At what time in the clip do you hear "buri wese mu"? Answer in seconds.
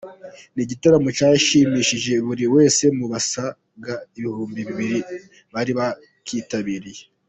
2.25-3.05